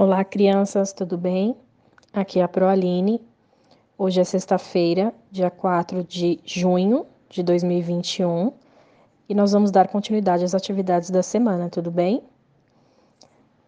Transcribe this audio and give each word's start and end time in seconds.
Olá, 0.00 0.22
crianças, 0.22 0.92
tudo 0.92 1.18
bem? 1.18 1.56
Aqui 2.12 2.38
é 2.38 2.44
a 2.44 2.46
Proaline. 2.46 3.20
Hoje 3.98 4.20
é 4.20 4.22
sexta-feira, 4.22 5.12
dia 5.28 5.50
4 5.50 6.04
de 6.04 6.38
junho 6.44 7.04
de 7.28 7.42
2021, 7.42 8.52
e 9.28 9.34
nós 9.34 9.50
vamos 9.50 9.72
dar 9.72 9.88
continuidade 9.88 10.44
às 10.44 10.54
atividades 10.54 11.10
da 11.10 11.20
semana, 11.20 11.68
tudo 11.68 11.90
bem? 11.90 12.22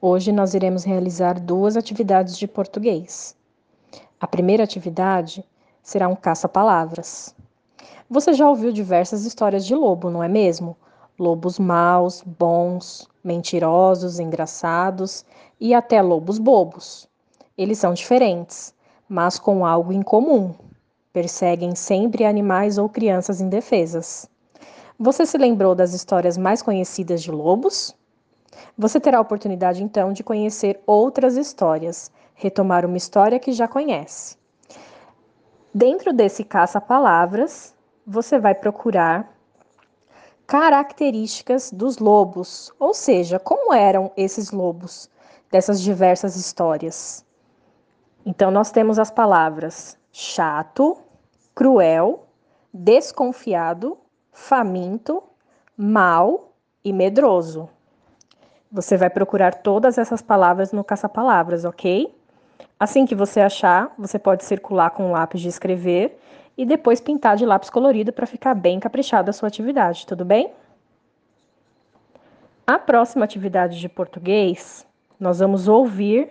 Hoje 0.00 0.30
nós 0.30 0.54
iremos 0.54 0.84
realizar 0.84 1.40
duas 1.40 1.76
atividades 1.76 2.38
de 2.38 2.46
português. 2.46 3.36
A 4.20 4.26
primeira 4.28 4.62
atividade 4.62 5.44
será 5.82 6.06
um 6.06 6.14
caça-palavras. 6.14 7.34
Você 8.08 8.34
já 8.34 8.48
ouviu 8.48 8.70
diversas 8.70 9.24
histórias 9.24 9.66
de 9.66 9.74
lobo, 9.74 10.08
não 10.08 10.22
é 10.22 10.28
mesmo? 10.28 10.76
Lobos 11.18 11.58
maus, 11.58 12.22
bons, 12.24 13.09
mentirosos, 13.22 14.18
engraçados 14.18 15.24
e 15.60 15.74
até 15.74 16.00
lobos 16.00 16.38
bobos. 16.38 17.08
Eles 17.56 17.78
são 17.78 17.92
diferentes, 17.92 18.74
mas 19.08 19.38
com 19.38 19.66
algo 19.66 19.92
em 19.92 20.02
comum. 20.02 20.54
Perseguem 21.12 21.74
sempre 21.74 22.24
animais 22.24 22.78
ou 22.78 22.88
crianças 22.88 23.40
indefesas. 23.40 24.28
Você 24.98 25.26
se 25.26 25.36
lembrou 25.36 25.74
das 25.74 25.92
histórias 25.92 26.38
mais 26.38 26.62
conhecidas 26.62 27.22
de 27.22 27.30
lobos? 27.30 27.94
Você 28.76 29.00
terá 29.00 29.18
a 29.18 29.22
oportunidade 29.22 29.82
então 29.82 30.12
de 30.12 30.22
conhecer 30.22 30.80
outras 30.86 31.36
histórias, 31.36 32.10
retomar 32.34 32.84
uma 32.86 32.96
história 32.96 33.38
que 33.38 33.52
já 33.52 33.66
conhece. 33.66 34.36
Dentro 35.72 36.12
desse 36.12 36.42
caça-palavras, 36.44 37.74
você 38.06 38.38
vai 38.38 38.54
procurar 38.54 39.32
características 40.50 41.70
dos 41.70 41.98
lobos, 41.98 42.72
ou 42.76 42.92
seja, 42.92 43.38
como 43.38 43.72
eram 43.72 44.10
esses 44.16 44.50
lobos 44.50 45.08
dessas 45.48 45.80
diversas 45.80 46.34
histórias. 46.34 47.24
Então, 48.26 48.50
nós 48.50 48.72
temos 48.72 48.98
as 48.98 49.12
palavras 49.12 49.96
chato, 50.10 50.98
cruel, 51.54 52.26
desconfiado, 52.74 53.96
faminto, 54.32 55.22
mal 55.76 56.52
e 56.84 56.92
medroso. 56.92 57.68
Você 58.72 58.96
vai 58.96 59.08
procurar 59.08 59.54
todas 59.54 59.98
essas 59.98 60.20
palavras 60.20 60.72
no 60.72 60.82
caça-palavras, 60.82 61.64
ok? 61.64 62.12
Assim 62.76 63.06
que 63.06 63.14
você 63.14 63.40
achar, 63.40 63.94
você 63.96 64.18
pode 64.18 64.44
circular 64.44 64.90
com 64.90 65.10
o 65.10 65.12
lápis 65.12 65.42
de 65.42 65.48
escrever 65.48 66.18
e 66.60 66.66
depois 66.66 67.00
pintar 67.00 67.38
de 67.38 67.46
lápis 67.46 67.70
colorido 67.70 68.12
para 68.12 68.26
ficar 68.26 68.54
bem 68.54 68.78
caprichada 68.78 69.30
a 69.30 69.32
sua 69.32 69.48
atividade, 69.48 70.06
tudo 70.06 70.26
bem? 70.26 70.52
A 72.66 72.78
próxima 72.78 73.24
atividade 73.24 73.80
de 73.80 73.88
português, 73.88 74.86
nós 75.18 75.38
vamos 75.38 75.68
ouvir 75.68 76.28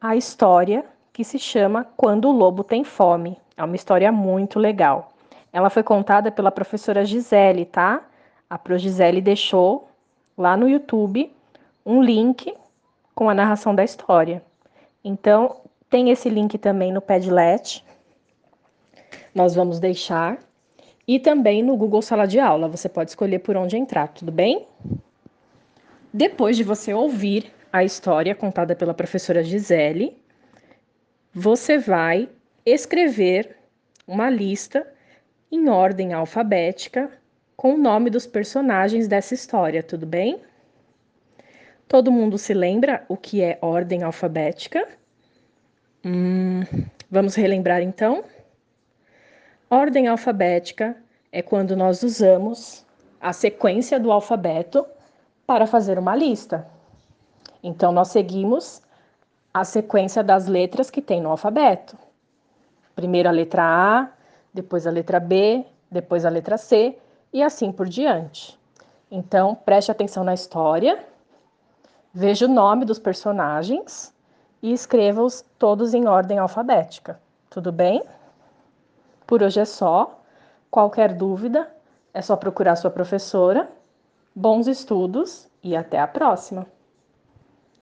a 0.00 0.14
história 0.14 0.84
que 1.12 1.24
se 1.24 1.36
chama 1.36 1.84
Quando 1.96 2.28
o 2.28 2.30
Lobo 2.30 2.62
Tem 2.62 2.84
Fome. 2.84 3.36
É 3.56 3.64
uma 3.64 3.74
história 3.74 4.12
muito 4.12 4.60
legal. 4.60 5.10
Ela 5.52 5.68
foi 5.68 5.82
contada 5.82 6.30
pela 6.30 6.52
professora 6.52 7.04
Gisele, 7.04 7.64
tá? 7.64 8.04
A 8.48 8.56
Pro 8.56 8.78
Gisele 8.78 9.20
deixou 9.20 9.88
lá 10.38 10.56
no 10.56 10.68
YouTube 10.68 11.28
um 11.84 12.00
link 12.00 12.54
com 13.16 13.28
a 13.28 13.34
narração 13.34 13.74
da 13.74 13.82
história. 13.82 14.44
Então, 15.02 15.56
tem 15.90 16.10
esse 16.10 16.28
link 16.28 16.56
também 16.56 16.92
no 16.92 17.00
Padlet 17.00 17.84
nós 19.34 19.54
vamos 19.54 19.80
deixar. 19.80 20.38
E 21.06 21.18
também 21.18 21.62
no 21.62 21.76
Google 21.76 22.00
Sala 22.00 22.26
de 22.26 22.38
Aula, 22.38 22.68
você 22.68 22.88
pode 22.88 23.10
escolher 23.10 23.40
por 23.40 23.56
onde 23.56 23.76
entrar, 23.76 24.08
tudo 24.08 24.32
bem? 24.32 24.66
Depois 26.12 26.56
de 26.56 26.62
você 26.62 26.94
ouvir 26.94 27.52
a 27.72 27.84
história 27.84 28.34
contada 28.34 28.74
pela 28.74 28.94
professora 28.94 29.42
Gisele, 29.42 30.16
você 31.34 31.76
vai 31.76 32.28
escrever 32.64 33.56
uma 34.06 34.30
lista 34.30 34.86
em 35.50 35.68
ordem 35.68 36.12
alfabética 36.12 37.10
com 37.56 37.74
o 37.74 37.78
nome 37.78 38.10
dos 38.10 38.26
personagens 38.26 39.08
dessa 39.08 39.34
história, 39.34 39.82
tudo 39.82 40.06
bem? 40.06 40.40
Todo 41.86 42.12
mundo 42.12 42.38
se 42.38 42.54
lembra 42.54 43.04
o 43.08 43.16
que 43.16 43.42
é 43.42 43.58
ordem 43.60 44.02
alfabética? 44.02 44.86
Hum, 46.04 46.62
vamos 47.10 47.34
relembrar 47.34 47.82
então? 47.82 48.24
Ordem 49.74 50.06
alfabética 50.06 50.96
é 51.32 51.42
quando 51.42 51.76
nós 51.76 52.04
usamos 52.04 52.86
a 53.20 53.32
sequência 53.32 53.98
do 53.98 54.12
alfabeto 54.12 54.86
para 55.44 55.66
fazer 55.66 55.98
uma 55.98 56.14
lista. 56.14 56.64
Então, 57.60 57.90
nós 57.90 58.06
seguimos 58.06 58.80
a 59.52 59.64
sequência 59.64 60.22
das 60.22 60.46
letras 60.46 60.92
que 60.92 61.02
tem 61.02 61.20
no 61.20 61.28
alfabeto. 61.28 61.98
Primeiro 62.94 63.28
a 63.28 63.32
letra 63.32 63.64
A, 63.64 64.08
depois 64.54 64.86
a 64.86 64.92
letra 64.92 65.18
B, 65.18 65.66
depois 65.90 66.24
a 66.24 66.28
letra 66.28 66.56
C 66.56 66.96
e 67.32 67.42
assim 67.42 67.72
por 67.72 67.88
diante. 67.88 68.56
Então, 69.10 69.56
preste 69.56 69.90
atenção 69.90 70.22
na 70.22 70.34
história, 70.34 71.04
veja 72.14 72.46
o 72.46 72.48
nome 72.48 72.84
dos 72.84 73.00
personagens 73.00 74.14
e 74.62 74.72
escreva-os 74.72 75.44
todos 75.58 75.94
em 75.94 76.06
ordem 76.06 76.38
alfabética. 76.38 77.20
Tudo 77.50 77.72
bem? 77.72 78.04
Por 79.26 79.42
hoje 79.42 79.60
é 79.60 79.64
só. 79.64 80.20
Qualquer 80.70 81.14
dúvida, 81.14 81.72
é 82.12 82.20
só 82.20 82.36
procurar 82.36 82.76
sua 82.76 82.90
professora. 82.90 83.70
Bons 84.34 84.66
estudos 84.66 85.48
e 85.62 85.76
até 85.76 86.00
a 86.00 86.06
próxima! 86.06 86.66